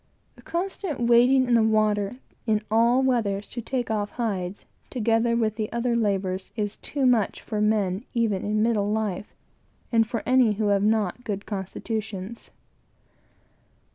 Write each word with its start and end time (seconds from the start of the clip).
The 0.35 0.41
constant 0.41 0.99
wading 0.99 1.45
in 1.47 1.53
the 1.53 1.61
water, 1.61 2.15
in 2.47 2.63
all 2.71 3.03
weathers, 3.03 3.47
to 3.49 3.61
take 3.61 3.91
off 3.91 4.09
hides, 4.09 4.65
together 4.89 5.35
with 5.35 5.57
the 5.57 5.71
other 5.71 5.95
labors, 5.95 6.49
is 6.55 6.77
too 6.77 7.05
much 7.05 7.39
for 7.39 7.57
old 7.57 7.65
men, 7.65 8.03
and 8.15 10.07
for 10.07 10.23
any 10.25 10.53
who 10.53 10.69
have 10.69 10.81
not 10.83 11.23
good 11.23 11.45
constitutions. 11.45 12.49